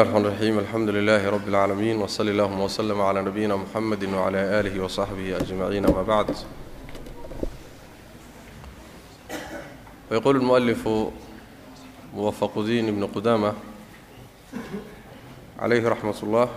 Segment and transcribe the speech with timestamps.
[0.00, 5.36] الرحمن الرحيم الحمد لله رب العالمين وصلى اللهم وسلم على نبينا محمد وعلى آله وصحبه
[5.36, 6.36] أجمعين ما بعد
[10.10, 10.88] ويقول المؤلف
[12.14, 13.54] موفق دين بن قدامة
[15.58, 16.48] عليه رحمة الله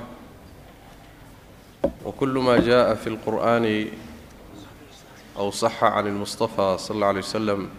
[2.05, 3.87] وكل ما جاء في القرآن
[5.37, 7.69] أو صح عن المصطفى صلى الله عليه وسلم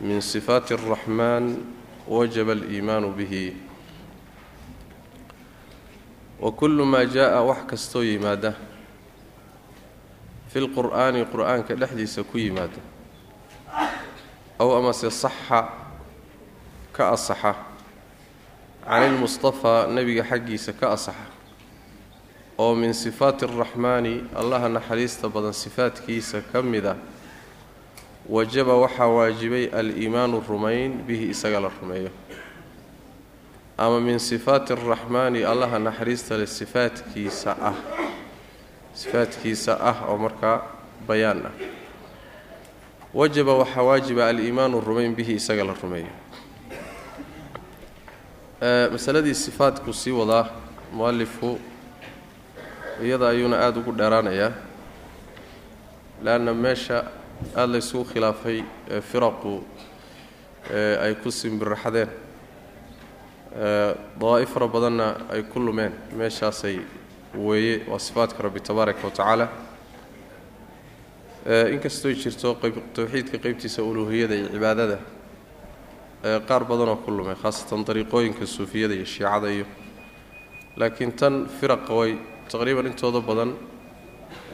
[0.00, 1.64] من صفات الرحمن
[2.08, 3.54] وجب الإيمان به
[6.44, 8.52] wa kullu maa jaa-a wax kastoo yimaada.
[10.52, 12.80] Fi lqur'aani qur'aanka dhexdiisa ku yimaada.
[14.60, 15.60] Aw amase saxa
[16.92, 17.52] ka asaxa.
[18.84, 21.26] Canilmustafaa nebiga xaggiisa ka asaxa.
[22.58, 26.94] Oo min sifaati araxmaani allaha naxariista badan sifaadkiisa ka mid a
[28.28, 32.10] wajaba waxaa waajibay al-iimaanu rumayn bihi isaga la rumeeyo
[33.78, 37.74] ama min sifaati araxmaani allaha naxariista leh sifaadkiisa ah.
[38.94, 40.62] Sifaadkiisa ah oo markaa
[41.08, 41.52] bayaan ah.
[43.14, 46.10] Wajaba waxaa waajiba aliimaanu rumayn bihi isaga la rumeeyo.
[48.92, 50.46] Masaladii sifaadku sii wadaa
[50.92, 51.58] mualifku
[53.02, 54.52] iyada ayuuna aada ugu dheeraanayaa
[56.24, 57.04] leanna meesha
[57.56, 58.62] aada laysugu khilaafay
[59.12, 59.62] firaqu
[61.02, 62.08] ay ku simbiraxdeen
[63.54, 65.92] dawaa'if fara badanna ay ku lumeen.
[66.16, 66.80] Meeshaasay
[67.34, 69.48] weeye waa sifaadka rabbi tabaaraka wa tacaala.
[71.46, 74.98] Inkastooy jirto qayb towxiidka qeybtiisa uluuhiyada iyo cibaadada
[76.48, 79.66] qaar badanoo ku lumay khaasatan dariiqooyinka suufiyada iyo shiicada iyo
[80.76, 83.54] laakiin tan firaqa way taqriiban intooda badan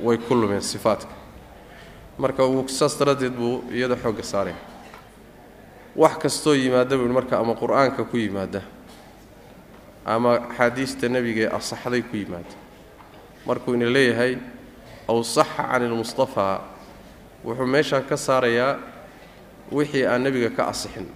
[0.03, 1.15] way ku lumeen sifaadka.
[2.19, 4.57] Marka uu saas daraaddeed buu iyada xoogga saaraya.
[5.97, 8.63] Wax kastoo yimaada buu marka ama qur'aanka ku yimaada
[10.05, 12.55] ama axaadiista nebiga ee asaxday ku yimaada.
[13.47, 14.39] Markuu ina leeyahay
[15.09, 16.61] aw saxa can ilmustafaa
[17.45, 18.79] wuxuu meeshaa ka saarayaa
[19.73, 21.07] wixii aan nebiga ka asixin.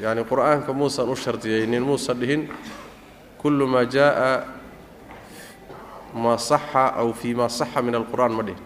[0.00, 2.48] Yacni qur'aanka muusan u shardiyaynin muusan dhihin
[3.40, 4.44] kullu maa jaa'a
[6.14, 8.62] maa saxa aw fii maa saxa min alqur'aan ma dhihin.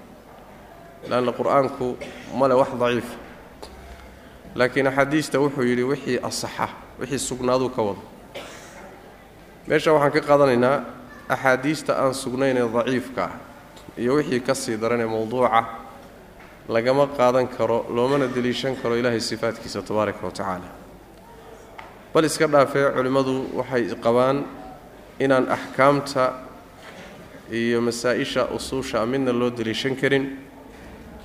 [1.08, 1.96] Leanna qur'aanku
[2.38, 3.16] male wax daciifa
[4.54, 6.68] laakiin axaadiista wuxuu yidhi wixii asaxa
[7.00, 8.02] wixii sugnaaduu ka wado
[9.68, 10.76] meesha waxaan ka qaadanaynaa
[11.28, 13.32] axaadiista aan sugnaynee daciifka ah
[13.98, 15.64] iyo wixii ka sii daranee mowduuca
[16.68, 20.68] lagama qaadan karo loomana deliishan karo ilaahay sifaadkiisa tabaaraka wa tacaala.
[22.14, 24.44] Bal iska dhaafee culimmadu waxay qabaan
[25.18, 26.32] inaan axkaamta
[27.50, 30.38] iyo masaa-isha usuusha midna loo deliishan karin.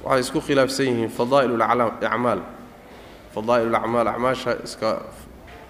[0.03, 2.41] Waxay isku khilaafsan yihiin fadaa'il acmaal.
[3.35, 5.01] Fadaa'il acmaal acmaasha iska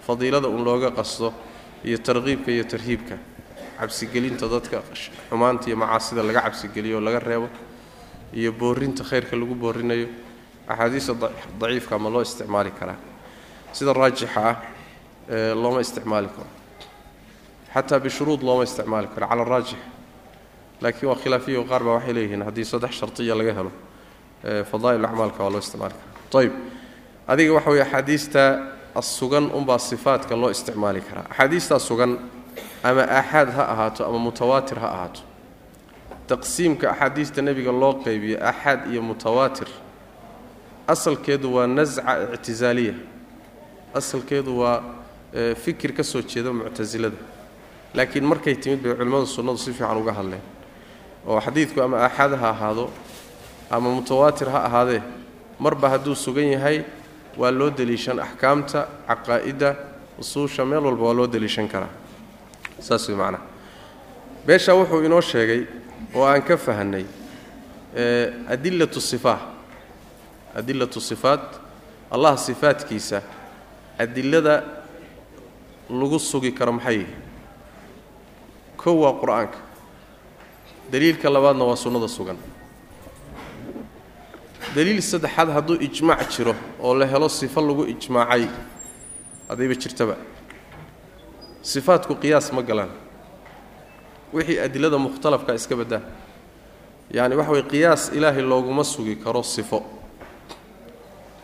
[0.08, 1.34] fadiilada un looga qasto
[1.88, 3.16] iyo tarqiibka iyo tarhiibka.
[3.80, 4.78] Cabsigelinta dadka
[5.30, 7.48] xumaanta iyo macaasida laga cabsigeliyo laga reebo
[8.34, 10.08] iyo boorinta khayrka lagu boorinayo
[10.68, 11.14] axaadiista
[11.60, 12.96] daciifka ma loo isticmaali karaa.
[13.74, 14.56] Sida raajixa ah
[15.56, 16.48] looma isticmaali karo.
[17.74, 19.80] Xataa bishuruud looma isticmaali karo cala raajix.
[20.82, 23.72] Laakiin waa khilaafiyo qaar baa waxay leeyihiin haddii saddex shartiya laga helo
[24.72, 26.42] fadaa'il acmaalka waa loo isticmaali karaa.
[26.42, 26.54] Ayb
[27.28, 28.42] adiga waxa weye axaadiista
[28.96, 31.26] asugan unbaa sifaadka loo isticmaali karaa.
[31.30, 32.20] Axaadiistaa sugan
[32.84, 35.22] ama aaxaad ha ahaato ama mutawaatir ha ahaato.
[36.28, 39.68] Taqsiimka axaadiista nebiga loo qaybiyo aaxaad iyo mutawaatir
[40.88, 42.94] asalkeedu waa nasca ictisaaliya.
[43.94, 44.84] Asalkeedu waa
[45.64, 47.18] fikir ka soo jeeda muctasilada
[47.94, 50.42] laakiin markay timid bay culimmadu sunnadu si fiican uga hadleen.
[51.28, 52.90] Oo xadiidku ama aaxaad ha ahaado
[53.70, 55.02] ama mutawaatir ha ahaadee
[55.60, 56.84] marba hadduu sugan yahay
[57.38, 59.76] waa loo deliishan axkaamta caqaa'idda
[60.20, 61.90] usuusha meel walba waa loo deliishan karaa.
[62.80, 63.44] Saas way macnaha
[64.48, 65.62] meeshaa wuxuu inoo sheegay
[66.16, 67.06] oo aan ka fahanay
[68.50, 69.40] adilatu sifaa
[70.56, 71.60] adilatu sifaat
[72.12, 73.22] allah sifaadkiisa
[74.00, 74.64] adilada
[75.90, 76.98] lagu sugi karo maxay?
[76.98, 77.14] Yihi
[78.78, 79.58] kow waa qur'aanka.
[80.92, 82.38] Daliilka labaadna waa sunnada sugan
[84.76, 88.48] daliil saddexaad hadduu ijmaac jiro oo la helo sifo lagu ijmaacay
[89.50, 90.16] haddayba jirtaba.
[91.62, 92.90] Sifaadku qiyaas ma galaan.
[94.34, 96.04] Wixii adilada mukhtalafka iska baddaan
[97.12, 99.84] yacni waxa weye qiyaas ilaahay looguma sugi karo sifo.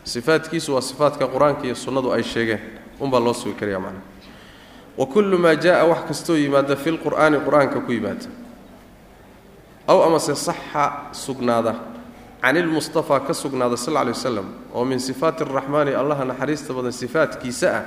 [0.04, 2.60] Sifaadkiisu waa sifaadka qur'aanka iyo sunnadu ay sheegeen.
[3.00, 4.10] Unbaa loo sugi karaya macnaha
[4.98, 8.26] wa kullu maa jaa'a wax kastoo yimaada fi lqur'aani qur'aanka ku yimaada.
[9.88, 11.74] Aw amase saxa sugnaada
[12.42, 16.92] can ilmustafaa ka sugnaada sal lla lay wasalam oo min sifaati araxmaani allaha naxariista badan
[16.92, 17.84] sifaadkiisa ah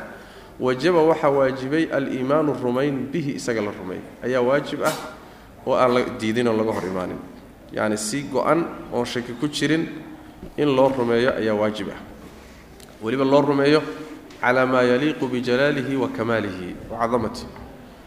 [0.59, 4.95] wajaba waxaa waajibay aliimaanu rumayn bihi isaga la rumeey ayaa waajib ah
[5.67, 7.19] oo aan la diidin oo laga hor imaanin.
[7.73, 9.87] Yacni si go-an oon shaki ku jirin
[10.57, 11.99] in loo rumeeyo ayaa waajib ah.
[13.03, 13.83] Weliba loo rumeeyo
[14.39, 17.31] calaa maa yaliiqu bijalaalihi wa kamaalihi wa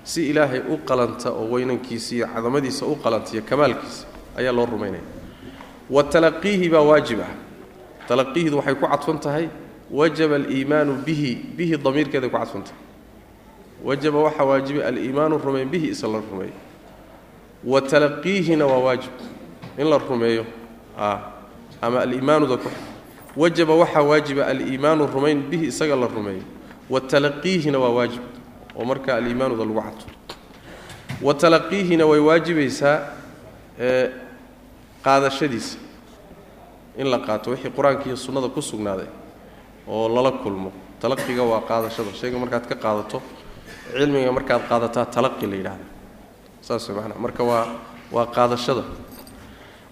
[0.05, 4.07] si ilaahay u qalanta oo weynankiisa iyo cadamadiisa u qalanta iyo kamaalkiisa
[4.37, 5.18] ayaa loo rumaynaya
[5.91, 7.33] wa talaqiihi baa waajib ah
[8.09, 9.49] talaqiihdu waxay ku cadfan tahay.
[9.91, 12.81] Wajaba aliimaanu bihi bihi damiirkeeday ku cadfan tahay.
[13.85, 16.53] Wajaba waxaa waajibay aliimaanu rumayn bihi isa la rumeeyo
[17.65, 19.13] wa talaqiihina waa waajib.
[19.79, 20.45] In la rumeeyo
[21.83, 22.69] ama aliimaanuda ku
[23.37, 26.43] wajaba waxaa waajiba aliimaanu rumayn bihi isaga la rumeeyo
[26.91, 28.23] wa talaqiihina waa waajib.
[28.77, 30.09] Oo markaa aliimaanuda lagu cadfo.
[31.23, 33.01] Wa talaqiihina way waajibaysaa
[35.09, 35.79] qaadashadiisa
[37.01, 39.09] in la qaato wixii qur'aanka iyo sunnada ku sugnaaday
[39.89, 40.73] oo lala kulmo.
[41.01, 42.11] Talaqiga waa qaadashada.
[42.21, 43.23] Shayga markaad ka qaadato
[43.93, 45.85] cilmiga markaad qaadataa talaqi la yidhahda
[46.61, 47.65] saas manaa marka waa
[48.13, 48.83] waa qaadashada.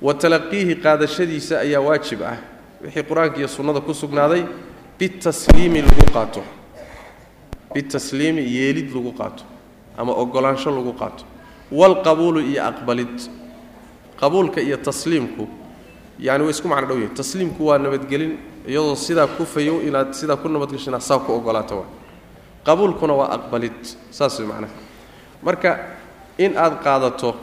[0.03, 2.37] Wa talaqiihi qaadashadiisa ayaa waajib ah.
[2.85, 4.43] Wixii qur'aanka iyo sunnada ku sugnaaday
[4.99, 6.43] bitasliimi lagu qaato.
[7.75, 9.45] Bitasliimi yeelid lagu qaato
[9.97, 11.25] ama ogolaansho lagu qaato.
[11.73, 13.15] Walqabuulu iyo aqbalid
[14.21, 15.49] qabuulka iyo tasliimku
[16.19, 20.37] yani way isku macno dhow yihiin tasliimku waa nabadgelin iyadoo sidaa ku fayow inaad sidaa
[20.37, 21.89] ku nabadgeshina saa ku ogolaato waa.
[22.67, 23.79] Qabuulkuna waa aqbalid
[24.11, 24.73] saas way macnaha
[25.43, 25.71] marka
[26.39, 27.35] in aad qaadato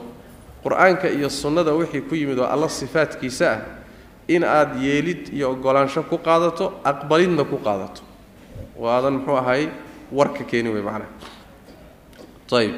[0.63, 3.59] qur'aanka iyo sunnada wixii ku yimid oo alla sifaadkiisa ah
[4.27, 8.01] in aad yeelid iyo ogolaansho ku qaadato aqbalidna ku qaadato.
[8.79, 9.69] Oo aadan muxuu ahay
[10.11, 11.09] warka keeni wey macnaha
[12.53, 12.75] ayib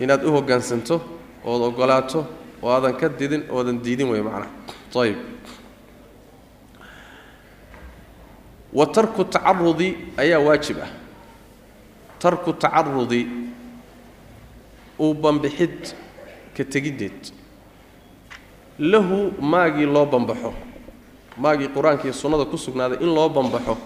[0.00, 1.00] inaad u hoggaansanto
[1.44, 2.24] ood ogolaato
[2.62, 4.50] oo aadan ka didin oodan diidin wey macnaha.
[4.98, 5.18] Ayib
[8.72, 10.90] wa tarku tacarudi ayaa waajib ah.
[12.18, 13.26] Tarku tacarudi
[14.98, 15.94] uu bambixid
[16.56, 17.32] ka tegiddeed
[18.78, 20.52] lahu maagii loo bambaxo
[21.36, 23.76] maagii qur'aanka sunnada ku sugnaaday in loo bambaxo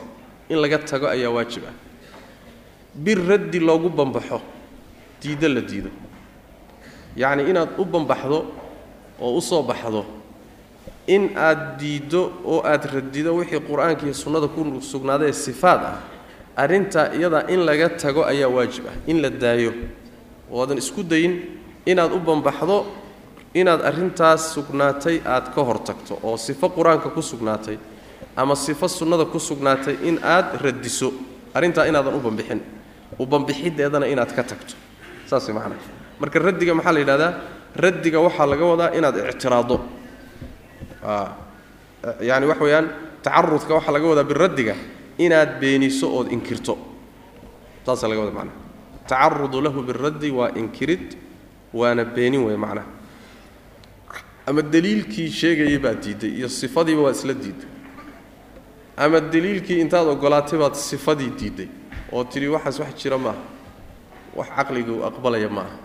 [0.49, 1.75] in laga tago ayaa waajib ah.
[2.95, 4.41] Biraddi loogu bambaxo
[5.21, 5.91] diiddo la diido.
[7.17, 8.62] Yacni inaad u bambaxdo
[9.23, 10.03] oo u soo baxdo
[11.07, 14.61] in aad diiddo oo aad radido wixii qur'aanka iyo sunnada ku
[14.93, 15.97] sugnaaday ee sifaad ah
[16.63, 19.73] arrintaa iyadaa in laga tago ayaa waajib ah in la daayo.
[20.53, 21.35] Oodan isku dayin
[21.87, 22.77] inaad u bambaxdo
[23.61, 27.77] inaad arrintaas sugnaatay aad ka hor tagto oo sifo qur'aanka ku sugnaatay
[28.37, 31.09] ama sifo sunnada ku sugnaatay in aad radiso
[31.57, 32.61] arrintaa inaadan u bambixin
[33.19, 34.75] u bambixiddeedana inaad ka tagto.
[35.27, 35.81] Saas macanaha
[36.21, 37.33] marka raddiga maxaa la yidhahdaa
[37.77, 39.81] raddiga waxaa laga wadaa inaad ictiraado.
[42.21, 42.89] Yani waxa weeyaan
[43.23, 44.75] tacarudka waxaa laga wadaa biraddiga
[45.19, 46.79] inaad beeniso ood inkirto.
[47.87, 48.57] Saasaa laga wada macnaha.
[49.07, 51.17] Tacarudu lahu biraddi waa inkirid
[51.75, 52.87] waana beenin wey macnaha.
[54.47, 57.69] Ama deliilkii sheegayay baad diidday iyo sifadiiba waad isla diidday
[58.97, 61.69] ama deliilkii intaad ogolaatay baad sifadii diidday
[62.13, 63.39] oo tidhi waxaas wax jira maaha.
[64.37, 65.77] Wax caqliga uu aqbalaya ma aha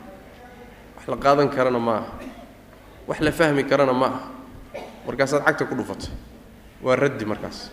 [1.07, 2.07] la qaadan karana ma aha.
[3.07, 4.19] Wax la fahmi karana ma aha.
[5.07, 6.09] Markaasaad cagta ku dhufatay
[6.83, 7.71] waa raddi markaas.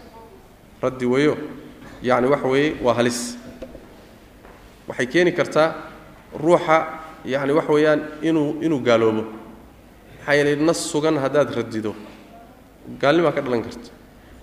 [0.82, 1.36] Raddi weeyo.
[2.02, 3.36] Yacni waxa weeye waa halis.
[4.88, 5.74] Waxay keeni kartaa
[6.38, 6.76] ruuxa
[7.24, 9.24] yacni waxa weeyaan inuu inuu gaaloobo.
[10.18, 11.94] Maxaa yeelay nas sugan haddaad radido
[13.00, 13.90] gaalnimaa ka dhalan karta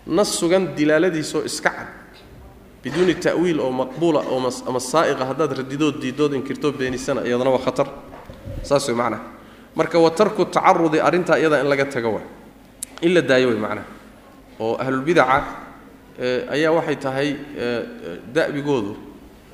[0.08, 1.88] nas sugan dilaaladiisoo iska cad.
[2.84, 7.88] Biduuni ta'wiil oo maqbuula oo ama saa'iqa haddaad radidood diidood inkirtoo beenisana iyadana waa khatar
[8.64, 9.24] saas way macnaha
[9.76, 12.28] marka wa tarku tacarudi arrintaa iyadaa in laga tago waa.
[13.02, 13.86] In la daayo way macnaha
[14.60, 15.44] oo ahlulbidaca
[16.52, 17.36] ayaa waxay tahay
[18.34, 18.96] da'bigoodu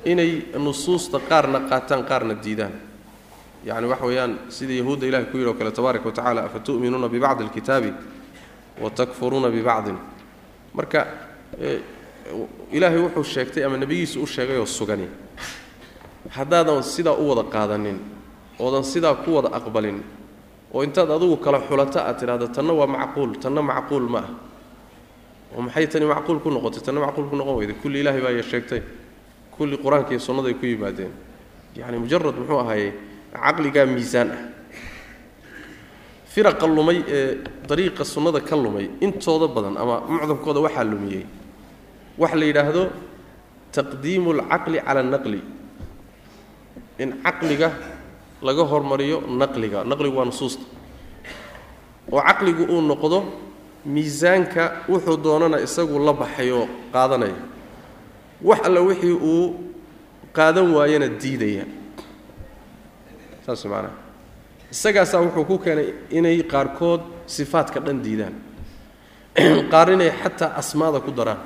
[0.04, 2.72] inay nusuusta qaarna qaataan qaarna diidaan.
[3.64, 7.08] Yacni waxa weeyaan sida yahuudda ilahay ku yidhi o kale tabaaraka wa tacala afa tu'minuuna
[7.08, 7.92] bibacdi alkitaabi
[8.80, 9.96] wa bibacdin?
[10.74, 11.06] Marka
[12.72, 15.08] ilaahay wuxuu sheegtay ama nebigiisu u sheegayoo sugani.
[16.30, 17.98] Haddaadan sidaa u wada qaadanin
[18.58, 20.02] oodan sidaa ku wada aqbalin.
[20.74, 24.30] Oo intaad adugu kala xulato aad tidhahdo tanna waa macquul tanna macquul ma ah
[25.56, 26.82] oo maxay tani macquul ku noqotay?
[26.84, 28.82] Tanna macquul ku noqon weyday kulli ilaahay baa sheegtay
[29.56, 31.12] kulli qur'aanka iyo sunnada ku yimaadeen.
[31.76, 32.92] Yacni mujarad muxuu ahaayey
[33.32, 34.42] caqligaa miisaan ah.
[36.28, 41.24] Firaqa lumay ee dariiqa sunnada ka lumay intooda badan ama mucdamkooda waxaa lumiyey.
[42.18, 42.82] Waxa la yidhaahdo
[43.72, 45.40] taqdiimu alcaqli cala alnaqli
[46.98, 47.72] in caqliga
[48.42, 49.84] laga hormariyo naqliga.
[49.84, 50.64] Naqligu waa nusuusta.
[52.12, 53.24] Oo caqligu uu noqdo
[53.86, 57.36] miisaanka wuxuu doonana isagu la baxayoo qaadanaya
[58.42, 59.54] wax alla wixii uu
[60.32, 61.64] qaadan waayana diidaya.
[63.46, 64.08] Saas maanaha
[64.70, 68.34] isagaasaa wuxuu ku keenay inay qaarkood sifaadka dhan diidaan.
[69.72, 71.40] Qaar inay xataa asmaada ku daraan.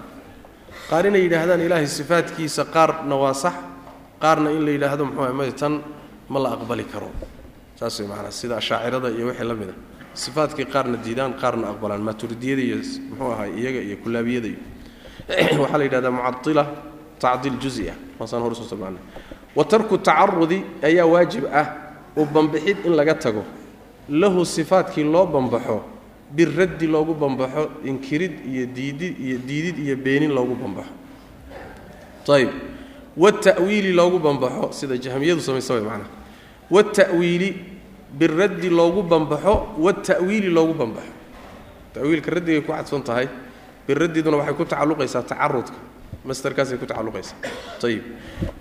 [0.90, 3.54] Qaar inay yidhaahdaan ilaahay sifaadkiisa qaarna waa sax
[4.20, 5.82] qaarna in la yidhaahdo muxuu ah may tan
[6.32, 7.10] ma la aqbali karo.
[7.76, 9.74] Saas way macanaa sida ashaacirada iyo wixii la mid a
[10.14, 12.00] sifaadkii qaarna diidaan qaarna aqbalaan.
[12.00, 14.60] Maaturidiyada iyo muxuu ahaa iyaga iyo kulaabiyada iyo.
[15.62, 16.64] Waxaa la yidhahdaa mucadila
[17.18, 17.96] tacdiil juzi ah.
[18.18, 19.02] Waasaan hor soo tilmaanay
[19.56, 21.66] wa tarku tacarudi ayaa waajib ah
[22.16, 23.44] u bambixid in laga tago.
[24.08, 25.92] Lahu sifaadkii loo bambaxo
[26.32, 30.92] biraddi loogu bambaxo inkirid iyo diidid iyo diidid iyo beenin loogu bambaxo
[32.32, 32.50] ayb
[33.16, 36.21] wata'wiili loogu bambaxo sida jahmiyadu samaysa way macnaha
[36.74, 37.50] wata'wiili
[38.18, 41.12] biraddi loogu bambaxo wata'wiili loogu bambaxo
[41.94, 43.26] ta'wiilka raddigay ku cadfan tahay
[43.86, 45.76] biraddiduna waxay ku tacalluqaysaa tacarudka
[46.28, 47.36] mastarkaasay ku tacalluqaysaa
[47.88, 48.02] ayib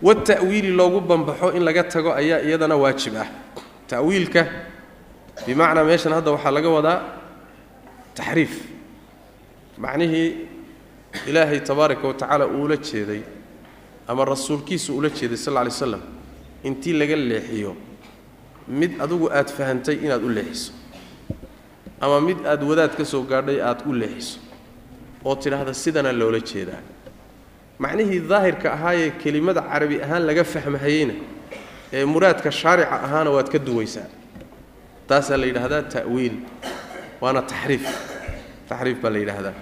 [0.08, 3.28] wata'wiili loogu bambaxo in laga tago ayaa iyadana waajib ah
[3.92, 4.42] ta'wiilka
[5.48, 6.98] bimacnaa meeshan hadda waxaa laga wadaa
[8.18, 8.54] taxriif
[9.84, 10.30] macnihii
[11.30, 13.22] ilaahay tabaaraka wa tacaala uula jeeday
[14.08, 16.02] ama rasuulkiisu ula jeeday sal lla lay slam
[16.68, 17.72] intii laga leexiyo
[18.80, 20.72] mid adigu aad fahantay inaad u leexiso
[22.06, 24.40] ama mid aad wadaad ka soo gaadhay aad u leexiso
[25.26, 26.82] oo tidhaahda sidana loola jeedaa.
[27.84, 31.14] Macnihii daahirka ahaayee kelimada carabi ahaan laga fahmahayeyna
[31.94, 34.08] ee muraadka shaarica ahaana waad ka duwaysaa.
[35.08, 36.36] Taasaa la yidhaahdaa ta'wiil
[37.22, 37.86] waana taxriif.
[38.70, 39.54] Taxriif baa la yidhaahdaa.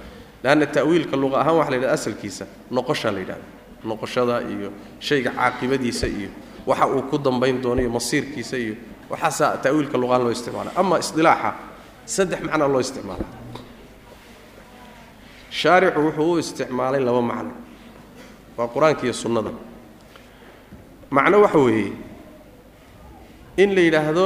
[0.43, 3.45] Leanna ta'wiilka luqa ahaan waxa la yidhahda asalkiisa noqoshaa la yidhahda
[3.89, 4.69] noqoshada iyo
[5.07, 6.29] shayga caaqibadiisa iyo
[6.69, 8.75] waxa uu ku dambayn doono iyo masiirkiisa iyo
[9.11, 11.49] waxaasaa ta'wiilka luqahaan loo isticmaala ama isdilaaxa
[12.15, 13.25] saddex macnaa loo isticmaala
[15.59, 17.51] shaaricu wuxuu u isticmaalay laba macno.
[18.57, 19.51] Waa qur'aanka iyo sunnada.
[21.15, 21.91] Macno waxa weeye
[23.63, 24.25] in la yidhaahdo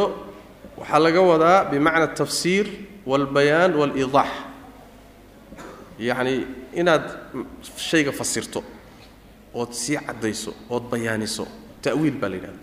[0.79, 2.65] waxaa laga wadaa bimacna atafsiir
[3.09, 4.29] waalbayaan waaliidaax
[6.07, 6.35] yacni
[6.79, 7.05] inaad
[7.87, 8.59] shayga fasirto
[9.59, 11.45] ood sii caddayso ood bayaaniso
[11.83, 12.59] ta'wiil baa la yidhahda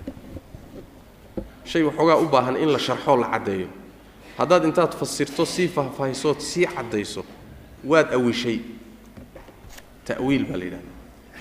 [1.64, 3.69] shay waxoogaa u baahan in la sharxoo la caddeeyo.
[4.38, 7.25] Haddaad intaad fasirto sii faahfaahisood sii caddayso
[7.85, 8.61] waad awishay.
[10.05, 10.90] Ta'wiil baa la yidhahda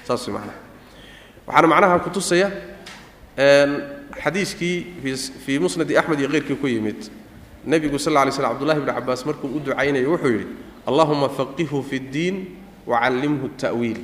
[0.04, 0.58] saas macnaha.
[1.48, 2.52] Waxaana macnaha ku tusaya
[4.24, 4.86] xadiiskii
[5.46, 7.10] fii musnadi axmed iyo keyrkii ku yimid
[7.66, 10.48] nebigu sal alay slam abdullahi bni cabbaas markuu u ducaynayo wuxuu yidhi
[10.88, 12.46] allahuma faqihhu fi ddiin
[12.88, 14.00] wacallimhu ta'wiil.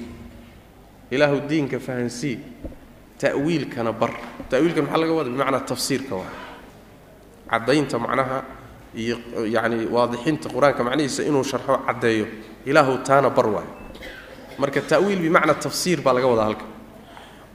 [1.12, 2.40] Ilaahu diinka fahansii
[3.20, 4.12] ta'wiilkana bar
[4.52, 6.32] ta'wiilkan maxaa laga wada bimacnaa tafsiirka waa
[7.52, 8.38] caddaynta macnaha
[9.02, 9.16] iyo
[9.56, 12.26] yacni waadixinta qur'aanka macnihiisa inuu sharxo caddeeyo
[12.70, 13.72] ilaahu taana bar waayo
[14.62, 16.66] marka ta'wiil bimacnaa tafsiir baa laga wadaa halka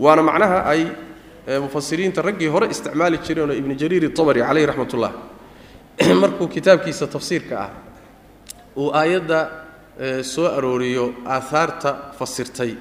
[0.04, 0.82] waana macnaha ay
[1.64, 5.12] mufasiriinta raggii hore isticmaali jireenoo ibnu jariir itabari caleyhi raxmat ullah
[6.22, 7.70] markuu kitaabkiisa tafsiirka ah
[8.80, 9.38] uu aayadda
[10.32, 11.04] soo arooriyo
[11.34, 12.72] aahaarta fasirtay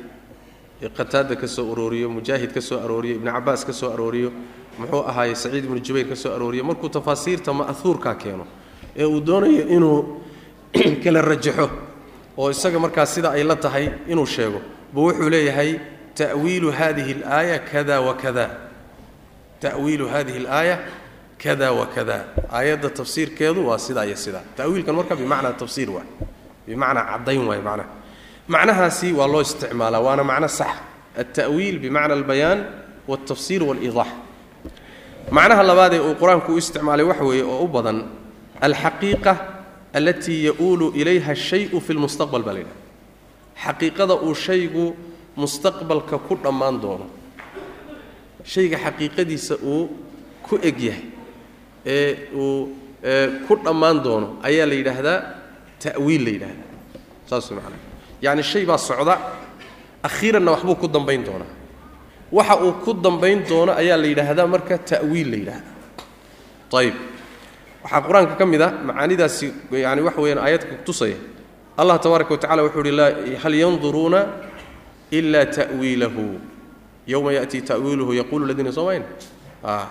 [0.88, 4.32] qataada ka soo arooriyo mujaahid ka soo arooriyo ibnu cabaas ka soo arooriyo
[4.80, 8.48] muxuu ahaaye saciid ibnu jubayr ka soo arooriyo markuu tafaasiirta ma'huurkaa keeno
[8.96, 10.24] ee uu doonayo inuu
[11.04, 11.70] kala rajaxo
[12.38, 14.62] oo isaga markaas sida ay la tahay inuu sheego
[14.94, 15.80] buu wuxuu leeyahay
[16.16, 18.72] ta'wiilu hadihi alaaya kada wa kada
[19.60, 20.80] ta'wiilu hadihi alaaya
[21.38, 26.08] kada wa kada aayadda tafsiirkeedu waa sidaa iyo sidaa ta'wiilkan marka bimacnaa tafsiir waay
[26.68, 27.99] bimacnaa caddayn waay macnaha
[28.54, 30.74] macnahaasi waa loo isticmaalaa waana macno sax.
[31.22, 32.60] Alta'wiil bimacna albayaan
[33.10, 34.08] waltafsiir waaliidaax
[35.38, 37.98] macnaha labaadee uu qur'aanku u isticmaalay waxa weeye oo u badan
[38.68, 39.34] alxaqiiqa
[39.98, 42.80] allatii ya-uulu ilayha ashayu fi lmustaqbal baa la yidhaha
[43.66, 44.86] xaqiiqada uu shaygu
[45.42, 47.06] mustaqbalka ku dhammaan doono
[48.54, 49.84] shayga xaqiiqadiisa uu
[50.48, 51.06] ku eg yahay
[51.96, 52.12] ee
[52.44, 52.60] uu
[53.48, 55.20] ku dhammaan doono ayaa la yidhaahdaa
[55.84, 56.68] ta'wiil la yidhahdaa.
[57.30, 57.89] Saas macnaa
[58.22, 59.16] yacni shay baa socda
[60.08, 61.52] akhiiranna waxbuu ku dambayn doonaa
[62.32, 65.74] waxa uu ku dambayn doono ayaa la yidhaahdaa marka ta'wiil la yidhaahdaa.
[66.80, 66.96] Ayib
[67.84, 69.48] waxaa qur'aanka ka mid a macaanidaasi
[69.84, 71.18] yani waxa weyaan aayadka kutusaya
[71.80, 74.20] allah tabaaraka wa tacala wuxuu uhi hal yanduruuna
[75.12, 76.26] ila ta'wiilahu.
[77.08, 79.04] Yowma ya'tii ta'wiiluhu yaquulu ladiina soomayn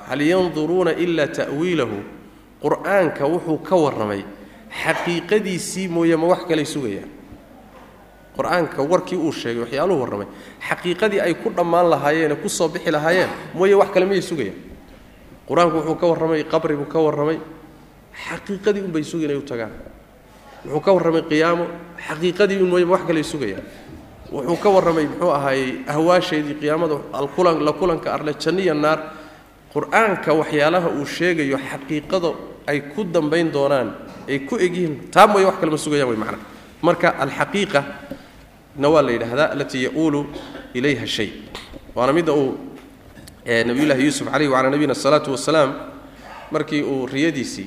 [0.08, 1.96] hal yanduruuna ila ta'wiilahu.
[2.62, 4.22] Qur'aanka wuxuu ka warramay
[4.82, 7.10] xaqiiqadiisii mooye ma wax kalay sugayaan
[8.38, 10.26] qur'aanka warkii uu sheegay waxyaaluhu warramay.
[10.68, 14.54] Xaqiiqadii ay ku dhammaan lahaayeen ee ku soo bixi lahaayeen mooye wax kale miyay sugayaan.
[15.48, 17.38] Qur'aanku wuxuu ka warramay qabri buu ka warramay.
[18.28, 19.72] Xaqiiqadii unbay sugi inay u tagaan.
[20.64, 21.64] Wuxuu ka warramay qiyaamo.
[22.06, 23.62] Xaqiiqadii un mooye ma wax kaley sugayaan.
[24.32, 28.98] Wuxuu ka warramay muxuu ahaayey ahwaasheedii qiyaamada alkulan la kulanka arle janniya naar.
[29.74, 32.30] Qur'aanka waxyaalaha uu sheegayo xaqiiqada
[32.66, 33.88] ay ku dambayn doonaan
[34.28, 36.38] ay ku egyihiin taa mooye wax kalema sugayaan way macna.
[36.82, 37.80] Marka alxaqiiqa
[38.78, 40.26] na waa la yidhaahdaa alatii ya-uulu
[40.74, 41.30] ilayha shay.
[41.94, 42.54] Waana midda uu
[43.66, 45.74] nabiyullaahi yuusuf calayhi wacalaa nabiyina asalaatu wasalaam
[46.50, 47.66] markii uu riyadiisii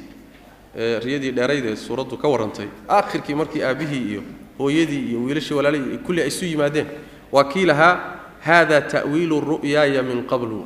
[1.04, 4.22] riyadii dheeraydee suuraddu ka warrantay aakhirkii markii aabbihii iyo
[4.58, 6.88] hooyadii iyo wiilashii walaalihii kulli ay isu yimaadeen
[7.32, 8.00] waa kii lahaa
[8.40, 10.66] haada ta'wiilu ru'yaaya min qablu.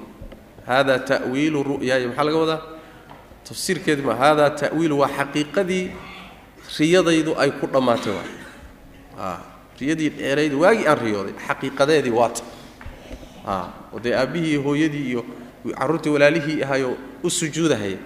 [0.67, 2.61] Haada ta'wiilu ru'yaaya maxaa laga wadaa?
[3.47, 5.91] Tafsiirkeedi ma haada ta'wiilu waa xaqiiqadii
[6.79, 9.37] riyadaydu ay ku dhammaatay waa
[9.79, 12.43] riyadii dheerayd waagii aan riyooday xaqiiqadeedii waata.
[13.93, 15.21] Oo dee aabbihii hooyadii iyo
[15.79, 17.97] carruurtii walaalihii ahayoo u sujuudahaya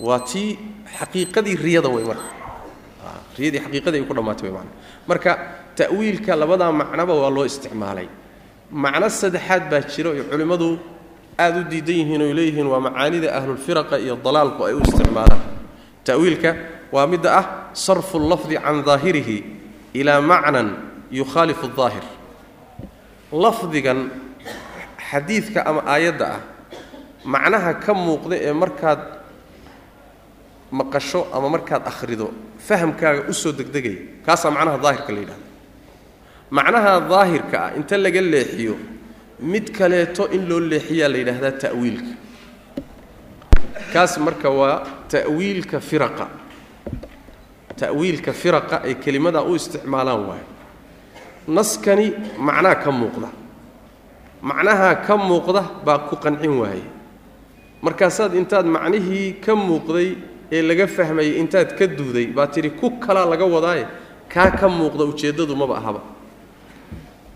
[0.00, 0.58] waa tii
[0.98, 2.28] xaqiiqadii riyada way marka.
[3.38, 4.70] Riyadii xaqiiqadii ay ku dhammaatay macna
[5.08, 5.32] marka.
[5.74, 8.08] Ta'wiilka labadaa macnoba waa loo isticmaalay.
[8.70, 10.78] Macno saddexaad baa jira oo culimmadu
[11.38, 15.42] aad u diidan yihiin oy leeyihiin waa macaanida ahlulfiraqa iyo dalaalku ay u isticmaalaan.
[16.06, 16.50] Ta'wiilka
[16.94, 19.36] waa midda ah sarfu allafdi can daahirihi
[19.94, 20.68] ilaa macnan
[21.18, 22.04] yukhaalifu daahir
[23.44, 24.00] lafdigan
[25.10, 26.40] xadiidka ama aayadda ah
[27.34, 29.00] macnaha ka muuqda ee markaad
[30.78, 32.26] maqasho ama markaad akhrido
[32.66, 35.46] fahamkaaga u soo degdegaya kaasaa macnaha daahirka la yidhahda
[36.56, 38.74] macnaha daahirka ah inta laga leexiyo
[39.52, 42.12] mid kaleeto in loo leexiyaa la yidhaahdaa ta'wiilka.
[43.92, 44.76] Kaas marka waa
[45.12, 46.26] ta'wiilka firaqa.
[47.80, 50.46] Ta'wiilka firaqa ay kelimadaa u isticmaalaan waayo
[51.48, 52.06] naskani
[52.38, 53.28] macnaa ka muuqda.
[54.42, 56.82] Macnahaa ka muuqda baa ku qancin waaye
[57.82, 60.16] markaasaad intaad macnihii ka muuqday
[60.52, 63.84] ee laga fahmayay intaad ka duuday baa tidhi ku kalaa laga wadaaye
[64.32, 66.00] kaa ka muuqda ujeeddadu maba ahaba.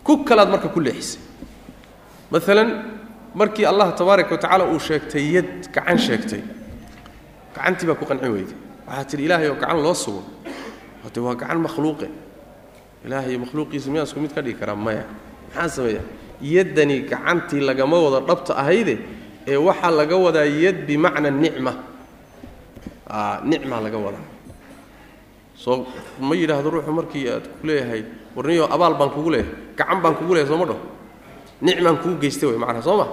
[0.05, 1.21] Ku kalaad marka ku leexisay
[2.33, 2.69] maalan
[3.35, 6.43] markii allah tabaaraka wa tacaala uu sheegtay yad gacan sheegtay
[7.55, 8.57] gacantii baa ku qancin weyday
[8.89, 10.23] waxaa tidhi ilaahay oo gacan loo sugo.
[11.05, 12.09] Hade waa gacan makhluuqe
[13.07, 15.05] ilaahay makhluuqiisa miyaan isku mid ka dhigi karaa maya.
[15.49, 16.05] Maxaan sameeyaa
[16.55, 18.95] yaddani gacantii lagama wado dhabta ahayde
[19.53, 21.73] ee waxaa laga wadaa yad bimacna nicma.
[23.51, 24.27] Nicmaa laga wadaa.
[25.63, 25.87] Soo
[26.27, 28.03] ma yidhaahdo ruuxu markii aad ku leeyahay
[28.37, 30.81] warniyo abaal baan kugu leeyahay gacan baan kugu leeyahay soo ma dhaho?
[31.67, 33.07] Nicmaan kuu geystay way macnaha soo ma?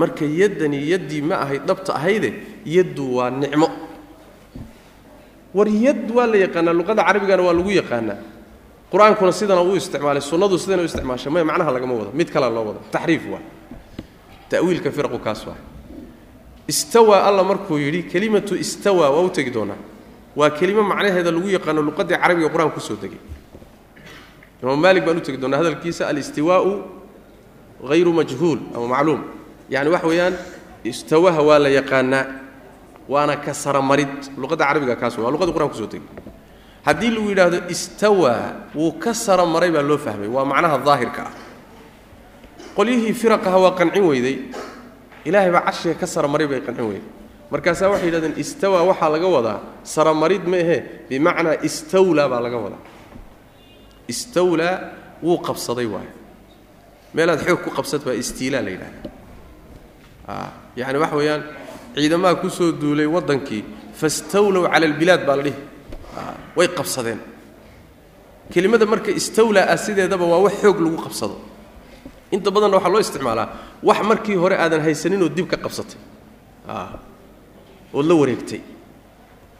[0.00, 2.30] Marka yaddani yaddii ma ahayd dhabta ahayde
[2.74, 3.66] yaddu waa nicmo.
[5.56, 8.18] War yad waa la yaqaanaa luqada carabigana waa lagu yaqaanaa
[8.92, 12.64] qur'aankuna sidana uu isticmaalay sunnadu sidana u isticmaashay maya macnaha lagama wado mid kalea loo
[12.72, 12.80] wado.
[12.94, 13.42] Taxriif waa.
[14.50, 15.56] Ta'wiilka firaqu kaas waa.
[16.68, 19.76] Istawaa alla markuu yidhi kelimatu istawaa waa u tegi doonaa.
[20.36, 23.18] Waa kelimo macnaheeda lagu yaqaano luqadii carabiga qur'aanka ku soo degay
[24.62, 26.70] imaam maalik baan u tegi doonaa hadalkiisa alistiwaau
[27.88, 29.20] hayru majhuul ama macluum.
[29.70, 30.34] Yani waxa weeyaan
[30.84, 32.24] istawaha waa la yaqaanaa
[33.08, 36.08] waana ka saramarid luqadda carabiga kaas waa luqadii qur'anka ku soo degay
[36.88, 40.28] haddii lagu yidhaahdo istawaa wuu ka sara maray baa loo fahmay.
[40.36, 41.32] Waa macnaha daahirka ah.
[42.76, 44.36] Qolyihii firaqaha waa qancin weyday.
[45.28, 47.04] Ilaahay baa carshiga ka saramaray bay qancin weyday.
[47.52, 49.58] Markaasaa waxay yidhahdeen istawaa waxaa laga wadaa.
[49.94, 50.78] Saramarid ma ahe.
[51.08, 52.82] Bimacnaa istawlaa baa laga wadaa.
[54.12, 54.74] Istawlaa
[55.22, 56.12] wuu qabsaday waayo.
[57.14, 59.00] Meelaad xoog ku qabsad baa istiilaa la yidhahda
[60.76, 61.42] yani waxa weeyaan
[61.96, 63.64] ciidamaha ku soo duulay waddankii
[64.00, 65.56] fastawlow cala albilaad baa la dhihi
[66.56, 67.20] way qabsadeen.
[68.52, 71.36] Kelimada marka istawlaa ah sideedaba waa wax xoog lagu qabsado.
[72.30, 73.48] Inta badanna waxaa loo isticmaalaa
[73.82, 76.00] wax markii hore aadan haysaninoo dib ka qabsatay.
[77.94, 78.60] Ood la wareegtay.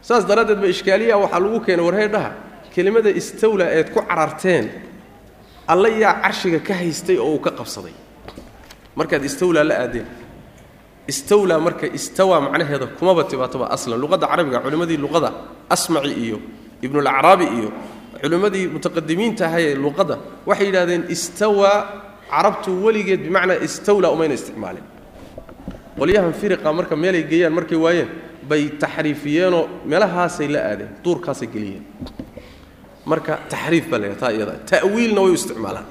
[0.00, 2.30] Saas daraaddeed ba ishkaaliya waxaa lagu keenay warheedhaha.
[2.74, 4.70] Kelimada istawlaa eed ku cararteen
[5.66, 7.92] alla yaa carshiga ka haystay oo uu ka qabsaday.
[8.96, 10.06] Markaad istawlaa la aadeen
[11.12, 13.98] istawlaa marka istawaa macnaheeda kumaba tibaatoba aslan.
[14.00, 15.32] Luqadda carabiga culimmadii luqada
[15.74, 16.38] asmaci iyo
[16.82, 17.70] ibnulacraabi iyo
[18.22, 20.16] culimmadii mutaqadimiinta ahayee luqadda
[20.46, 21.78] waxay yidhahdeen istawaa
[22.30, 24.84] carabtu weligeed bimacnaa istawlaa umayna isticmaalin.
[25.98, 28.08] Qolyahan firiqa marka meelay geeyaan markay waayeen
[28.48, 31.84] bay taxriifiyeenoo meelahaasay la aadeen duurkaasay geliyeen.
[33.10, 35.86] Marka taxriif baa la taa iyada ta'wiilna way u isticmaalaan.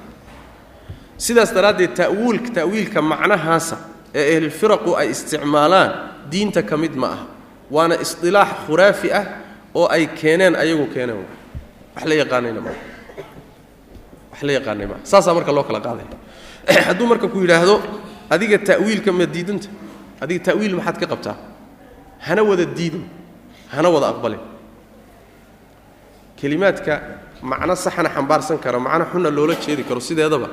[1.18, 3.78] Sidaas daraaddeed ta'wiil ta'wiilka macnahaasa
[4.18, 5.92] ee ehlulfiraqu ay isticmaalaan
[6.32, 7.26] diinta ka mid ma aha.
[7.72, 9.26] Waana isdilaax khuraafi ah
[9.74, 11.26] oo ay keeneen ayagu keeneen.
[11.96, 12.72] Wax la yaqaanayna ma.
[14.32, 16.18] Wax la yaqaanay maa saasaa marka loo kala qaadaya
[16.88, 17.76] hadduu marka ku yidhaahdo
[18.30, 19.70] adiga ta'wiilka ma diidanta
[20.22, 21.38] adiga ta'wiil maxaad ka qabtaa?
[22.20, 23.06] Hana wada diidin.
[23.70, 24.42] Hana wada aqbalin.
[26.38, 26.94] Kelimaadka
[27.42, 30.50] macno saxna xambaarsan kara macno xunna loola jeedi karo sideedaba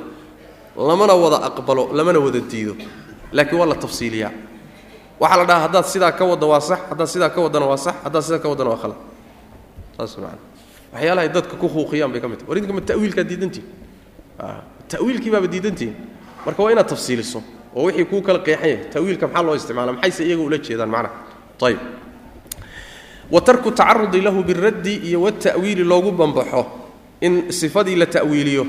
[0.76, 2.76] lamana wada aqbalo lamana wada diido
[3.32, 4.32] laakiin waa la tafsiiliyaa.
[5.20, 7.94] Waxaa la dhahaa haddaad sidaa ka wadda waa sax haddaad sidaa ka waddana waa sax
[8.04, 8.96] haddaad sidaa ka waddana waa khalad.
[9.96, 10.38] Saas macana
[10.92, 12.48] waxyaalahay dadka ku huuqiyaan bay ka mid tahay.
[12.48, 12.80] War idinka ma
[13.24, 13.66] diidantihin
[14.88, 15.94] ta'wiilkii baaba diidantihin
[16.46, 17.42] marka waa inaad tafsiiliso
[17.74, 18.90] oo wixii kuu kala qeexan yahay.
[18.92, 21.14] Ta'wiilka maxaa loo isticmaala maxayse iyaga ula jeedaan macnaha
[21.62, 21.78] ayib
[23.30, 26.66] wa tarku tacarudi lahu biraddi iyo wata'wiili loogu bambaxo
[27.20, 28.66] in sifadii la ta'wiiliyo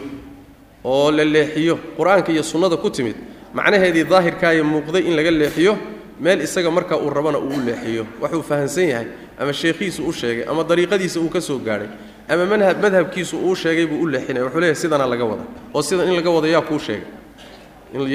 [0.86, 3.16] oo la leexiyo qur'aanka iyo sunnada ku timid
[3.58, 5.74] macnaheedii daahirkaayo muuqday in laga leexiyo
[6.20, 8.04] meel isaga marka uu rabana uu u leexiyo.
[8.22, 9.08] Waxuu fahamsan yahay
[9.40, 11.88] ama sheekhiisu u sheegay ama dariiqadiisa uu ka soo gaadhay
[12.30, 12.46] ama
[12.84, 15.44] madhabkiisu uu sheegay buu u leexinaya wuxuu leeyahay sidana laga wada.
[15.74, 17.08] Oo sidan in laga wado yaa kuu sheegay.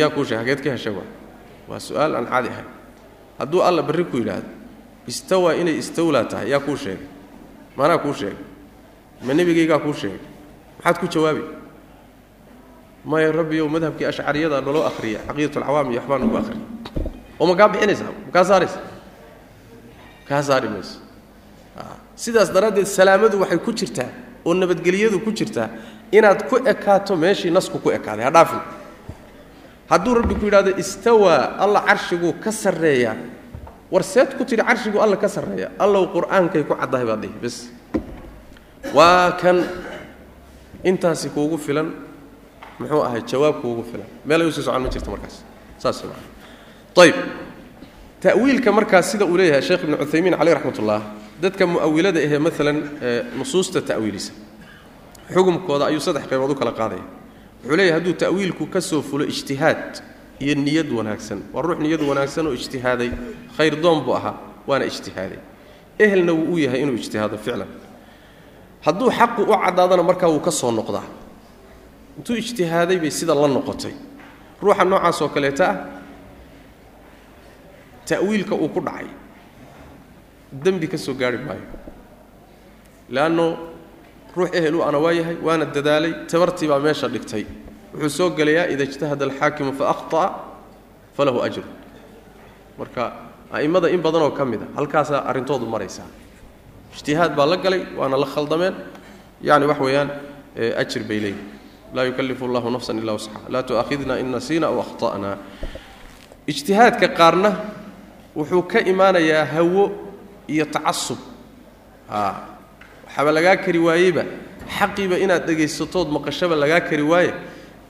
[0.01, 0.93] Yaa kuu sheegay hageed ka heshay
[1.69, 1.79] waa.
[1.81, 2.69] Su'aal aan caadi ahayn
[3.39, 4.49] hadduu alla barri ku yidhaahdo
[5.07, 7.07] istawaa inay istawlaa tahay yaa kuu sheegay.
[7.77, 8.39] Maanaa kuu sheegay.
[9.25, 10.19] Ma nebigaygaa kuu sheegay.
[10.79, 11.43] Maxaad ku jawaabi
[13.05, 16.67] maya rabbiyow madhabkii ashcariyada naloo akhriya caqiidatulcawaam iyo waxbaa nagu akhriya.
[17.41, 18.81] Oo ma kaa bixinaysaa ma kaa saaraysa?
[20.29, 21.01] Kaa saari mayso
[22.15, 24.11] sidaas daraaddeed salaamadu waxay ku jirtaa
[24.45, 25.69] oo nabadgelyadu ku jirtaa
[26.13, 28.45] inaad ku ekaato meeshii nasku ku ekaaday ha
[29.91, 33.17] hadduu rabbi ku yidhahdo istawaa alla carshiguu ka sarreeyaa
[33.91, 35.75] war seed ku tidhi carshiguu alla ka sarreeya.
[35.79, 37.57] Allow qur'aankay ku caddahay baad dhihi bes.
[38.95, 39.67] Waa kan
[40.85, 41.91] intaasi kuugu filan
[42.81, 44.07] muxuu ahay jawaab kuugu filan.
[44.25, 45.45] Meel ay u sii socon ma jirto markaas.
[45.79, 46.03] Saas
[46.97, 47.15] ayib
[48.21, 51.03] ta'wiilka markaas sida uu leeyahay sheekh ibnu cuthaymiin caleyh raxmat ullah
[51.41, 52.79] dadka mu'awilada ahee maalan
[53.39, 54.33] nusuusta ta'wiilisa.
[55.33, 57.05] Xukumkooda ayuu saddex qaybood u kala qaadaya.
[57.63, 60.03] Wuxuu leeyahay hadduu ta'wiilku ka soo fulo ijtihaad
[60.41, 63.11] iyo niyad wanaagsan waa ruux niyad wanaagsan oo ijtihaaday
[63.57, 64.35] khayr doon buu ahaa
[64.67, 65.39] waana ijtihaaday.
[65.99, 67.69] Ehelna wuu u yahay inuu ijtihaado ficlan.
[68.81, 71.05] Hadduu xaqu u caddaadana markaa wuu ka soo noqdaa
[72.21, 73.95] intuu ijtihaaday bay sida la noqotay.
[74.63, 75.77] Ruuxa noocaas oo kaleeta ah
[78.07, 79.07] ta'wiilka uu ku dhacay.
[80.53, 81.65] Dembi ka soo gaari maayo.
[83.11, 83.47] Leanno
[84.37, 87.45] ruux ehel u ana waa yahay waana dadaalay tabartii baa meesha dhigtay.
[87.95, 90.29] Wuxuu soo gelayaa ida ijtahada alxaakimu fa akhطa'a
[91.17, 91.65] falahu ajru
[92.79, 93.03] marka
[93.53, 96.07] a'immada in badanoo ka mid a halkaasaa arrintoodu maraysaa.
[96.97, 98.75] Ijtihaad baa la galay waana la khaldameen.
[99.43, 100.09] Yani wax weeyaan
[100.83, 101.60] ajir bay leeyihiin
[101.95, 105.31] laa yukallifu allahu nafsan illa wasxa laa tu'aakhidna in nasiina aw akhta'na
[106.51, 107.51] ijtihaadka qaarna
[108.37, 109.85] wuxuu ka imaanayaa hawo
[110.49, 111.19] iyo tacasub
[112.09, 114.25] waxaaba lagaa kari waayeyba
[114.79, 117.33] xaqiiba inaad dhegaysatood maqashaba lagaa kari waaye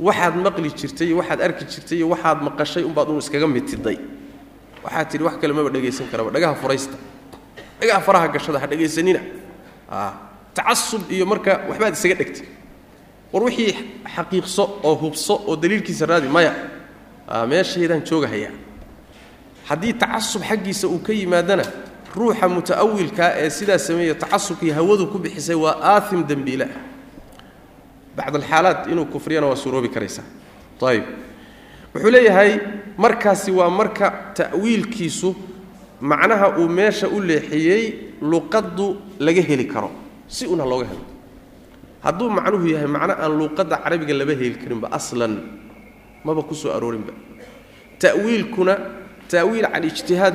[0.00, 3.98] waxaad maqli jirtay iyo waxaad arki jirtay iyo waxaad maqashay unbaad un iskaga mitiday
[4.84, 6.96] waxaad tidhi wax kale maba dhegaysan karaba dhagaha furaysta
[7.80, 9.20] dhagaha faraha gashada ha dhegaysanina
[10.56, 12.46] tacasub iyo marka waxbaad isaga dhegtay
[13.32, 13.72] war wixii
[14.16, 16.52] xaqiiqso oo hubso oo daliilkiisa raadi maya.
[17.48, 18.50] Meeshaydaan joogahayaa
[19.68, 21.62] haddii tacasub xaggiisa uu ka yimaadana
[22.16, 26.74] ruuxa muta'awilkaa ee sidaa sameeya tacasubkii hawadu ku bixisay waa aaim dembiile ah
[28.16, 30.24] bacd alxaalaat inuu kufriyana waa suuroobi karaysaa
[30.90, 31.04] ayib
[31.94, 32.58] wuxuu leeyahay
[32.98, 35.34] markaasi waa marka ta'wiilkiisu
[36.00, 39.90] macnaha uu meesha u leexiyey luqaddu laga heli karo.
[40.28, 41.04] Si una looga helo
[42.04, 45.34] hadduu macnuhu yahay macno aan luuqadda carabiga laba heli karinba aslan.
[46.24, 47.12] Maba ku aroorinba.
[48.00, 48.74] Ta'wiilkuna
[49.28, 49.84] ta'wiil can